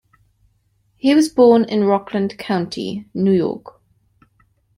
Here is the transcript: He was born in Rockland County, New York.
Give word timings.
He 0.95 1.13
was 1.13 1.29
born 1.29 1.63
in 1.65 1.83
Rockland 1.83 2.35
County, 2.39 3.07
New 3.13 3.33
York. 3.33 3.79